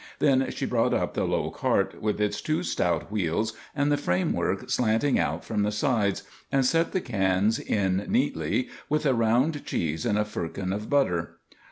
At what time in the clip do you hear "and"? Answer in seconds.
3.75-3.91, 6.51-6.65, 10.03-10.17